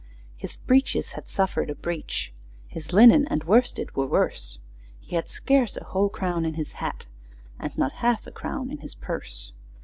[0.35, 2.33] His breeches had suffered a breach,
[2.67, 4.57] His linen and worsted were worse;
[4.99, 7.05] He had scarce a whole crown in his hat,
[7.59, 9.53] And not half a crown in his purse.